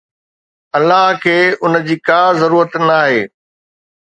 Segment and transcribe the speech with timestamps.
[0.77, 3.21] الله کي ان جي ڪا ضرورت ناهي